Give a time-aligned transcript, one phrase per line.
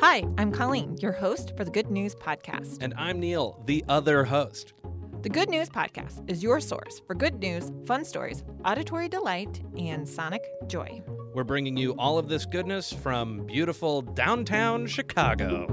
[0.00, 2.78] Hi, I'm Colleen, your host for the Good News Podcast.
[2.82, 4.74] And I'm Neil, the other host.
[5.22, 10.08] The Good News Podcast is your source for good news, fun stories, auditory delight, and
[10.08, 11.02] sonic joy.
[11.34, 15.66] We're bringing you all of this goodness from beautiful downtown Chicago.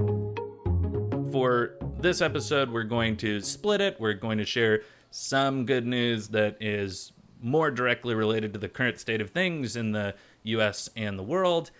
[1.30, 4.00] For this episode, we're going to split it.
[4.00, 4.82] We're going to share
[5.12, 9.92] some good news that is more directly related to the current state of things in
[9.92, 11.70] the US and the world,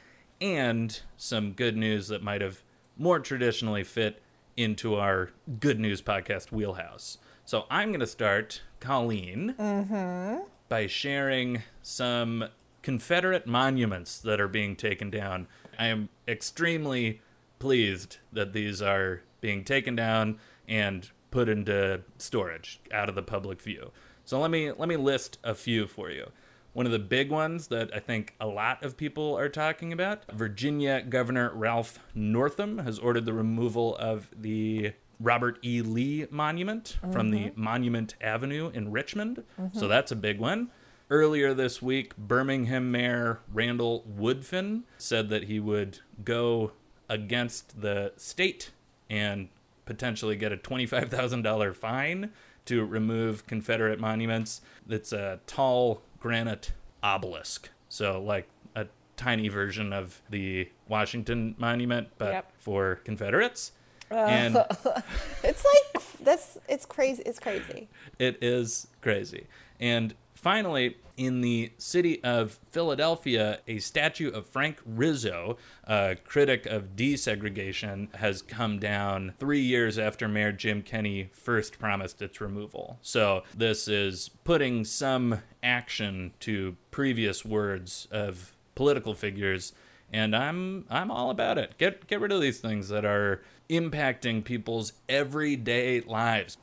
[0.41, 2.63] and some good news that might have
[2.97, 4.23] more traditionally fit
[4.57, 7.19] into our good news podcast wheelhouse.
[7.45, 10.45] So I'm going to start, Colleen, mm-hmm.
[10.69, 12.47] by sharing some
[12.83, 15.47] Confederate monuments that are being taken down.
[15.79, 17.21] I am extremely
[17.59, 23.61] pleased that these are being taken down and put into storage out of the public
[23.61, 23.91] view.
[24.25, 26.31] So let me let me list a few for you.
[26.77, 30.31] One of the big ones that I think a lot of people are talking about,
[30.31, 35.81] Virginia Governor Ralph Northam has ordered the removal of the Robert E.
[35.81, 37.63] Lee Monument from the mm-hmm.
[37.63, 39.43] Monument Avenue in Richmond.
[39.57, 39.89] So mm-hmm.
[39.89, 40.71] that's a big one.
[41.09, 46.73] Earlier this week, Birmingham Mayor Randall Woodfin said that he would go
[47.09, 48.73] against the state
[49.09, 49.49] and
[49.87, 52.33] potentially get a $25,000 fine
[52.67, 54.61] to remove Confederate monuments.
[54.89, 56.73] It's a tall granite
[57.03, 57.71] obelisk.
[57.89, 58.87] So, like a
[59.17, 62.53] tiny version of the Washington Monument, but Yep.
[62.59, 63.73] for Confederates.
[64.11, 64.57] Uh, and
[65.43, 67.23] It's like that's it's crazy.
[67.25, 67.89] It's crazy.
[68.19, 69.47] It is crazy.
[69.81, 76.95] And finally, in the city of Philadelphia, a statue of Frank Rizzo, a critic of
[76.97, 82.99] desegregation, has come down three years after Mayor Jim Kenney first promised its removal.
[83.03, 89.73] So this is putting some action to previous words of political figures
[90.13, 91.79] and I'm I'm all about it.
[91.79, 96.57] Get get rid of these things that are impacting people's everyday lives.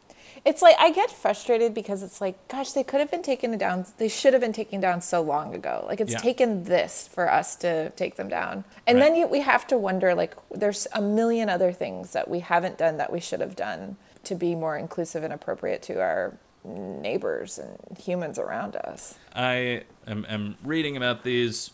[0.46, 3.86] It's like I get frustrated because it's like, gosh, they could have been taken down.
[3.98, 5.86] They should have been taken down so long ago.
[5.88, 6.18] Like it's Yeah.
[6.20, 9.06] taken this for us to take them down, and Right.
[9.06, 12.78] then you, we have to wonder like, there's a million other things that we haven't
[12.78, 16.34] done that we should have done to be more inclusive and appropriate to our
[16.66, 19.16] neighbors and humans around us.
[19.36, 21.72] I am, am reading about these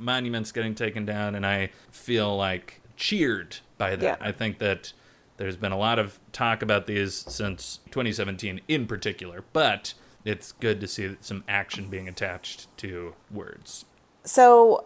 [0.00, 4.18] monuments getting taken down, and I feel like cheered by that.
[4.20, 4.26] Yeah.
[4.26, 4.92] I think that
[5.36, 9.94] there's been a lot of talk about these since 2017 in particular, but
[10.24, 13.86] it's good to see some action being attached to words.
[14.24, 14.84] So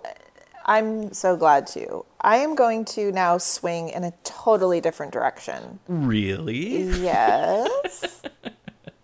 [0.64, 2.04] I'm so glad to.
[2.20, 5.81] I am going to now swing in a totally different direction.
[5.88, 6.82] Really?
[6.82, 8.22] Yes.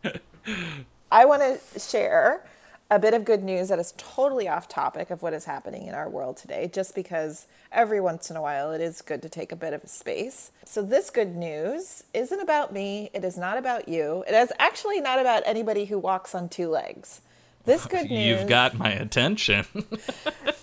[1.13, 2.45] I want to share
[2.91, 5.95] a bit of good news that is totally off topic of what is happening in
[5.95, 9.53] our world today, just because every once in a while it is good to take
[9.53, 10.51] a bit of space.
[10.65, 13.11] So, this good news isn't about me.
[13.15, 14.25] It is not about you.
[14.29, 17.21] It is actually not about anybody who walks on two legs.
[17.65, 18.41] This good news.
[18.41, 19.67] You've got my attention.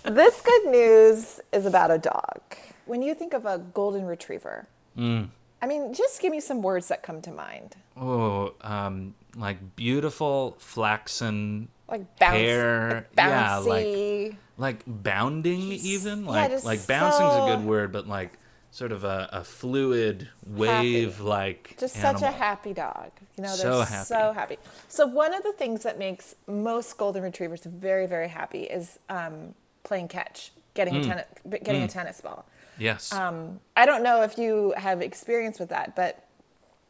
[0.04, 2.40] This good news is about a dog.
[2.86, 4.66] When you think of a golden retriever,
[4.96, 5.28] Mm.
[5.62, 7.76] I mean, just give me some words that come to mind.
[7.96, 13.06] oh, um, like beautiful flaxen Like bounce, hair.
[13.16, 18.06] like Yeah, like like bounding even yeah, like just like bouncing's a good word but
[18.08, 18.32] like
[18.70, 22.20] sort of a, a fluid wave like just animal.
[22.20, 23.10] such a happy dog.
[23.36, 24.38] You know, they're So so happy.
[24.38, 24.58] happy.
[24.88, 29.54] So one of the things that makes most golden retrievers very, very happy is um,
[29.84, 31.00] playing catch, getting Mm.
[31.02, 31.26] a tennis,
[31.64, 32.44] getting a tennis ball.
[32.78, 36.24] yes Um, I don't know if you have experience with that, but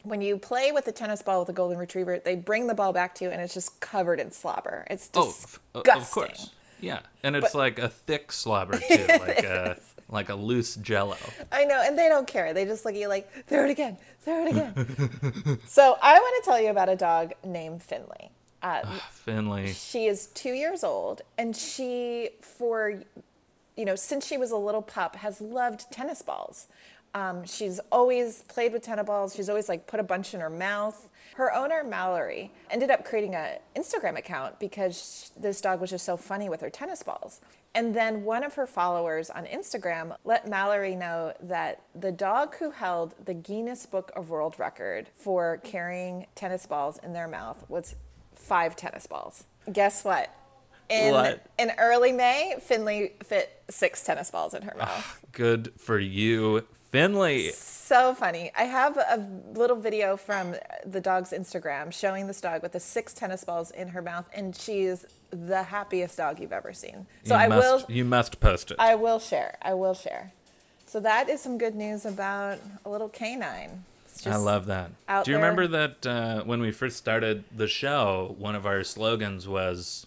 [0.09, 2.93] when you play with a tennis ball with a golden retriever, they bring the ball
[2.93, 4.87] back to you and it's just covered in slobber.
[4.91, 5.91] It's oh disgusting.
[5.93, 9.77] f- of course yeah and it's But- like a thick slobber too like a
[10.09, 11.17] like a loose jello
[11.51, 12.55] I know, and they don't care.
[12.55, 15.59] They just look at you like, throw it again, throw it again.
[15.67, 18.31] so I want to tell you about a dog named Finley.
[18.63, 23.03] Uh, finley she is two years old, and she, for,
[23.77, 26.67] you know, since she was a little pup, has loved tennis balls.
[27.15, 29.35] Um, she's always played with tennis balls.
[29.35, 31.09] She's always like put a bunch in her mouth.
[31.35, 36.17] Her owner Mallory ended up creating an Instagram account because this dog was just so
[36.17, 37.41] funny with her tennis balls.
[37.75, 42.71] And then one of her followers on Instagram let Mallory know that the dog who
[42.71, 47.95] held the Guinness Book of World Record for carrying tennis balls in their mouth was
[48.35, 49.45] five tennis balls.
[49.73, 50.35] Guess what?
[50.91, 51.45] In What?
[51.59, 55.25] in early May, Finley fit six tennis balls in her mouth.
[55.33, 57.51] good for you finley
[57.89, 58.51] so funny.
[58.57, 60.55] I have a little video from
[60.85, 64.55] the dog's Instagram showing this dog with the six tennis balls in her mouth, and
[64.55, 67.07] she's the happiest dog you've ever seen.
[67.25, 69.57] So you I must, will, you must post it I will share.
[69.63, 70.33] I will share.
[70.87, 73.85] So that is some good news about a little canine.
[74.27, 74.91] I love that.
[75.25, 75.37] Do you there.
[75.37, 80.07] remember that uh, when we first started the show, one of our slogans was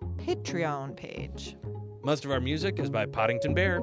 [0.25, 1.55] Patreon page.
[2.03, 3.81] Most of our music is by Poddington Bear.